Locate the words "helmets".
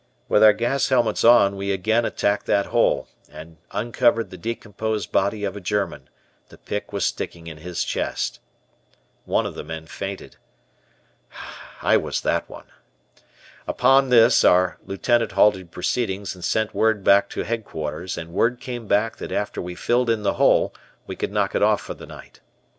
0.89-1.23